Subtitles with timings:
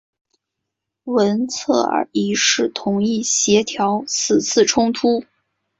[1.03, 3.21] 文策尔一世同意
[3.63, 5.25] 调停此次冲突。